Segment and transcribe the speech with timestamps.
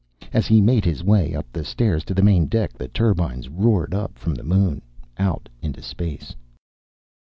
[0.33, 3.93] As he made his way up the stairs to the main deck the turbines roared
[3.93, 4.81] up from the moon,
[5.19, 6.35] out into space.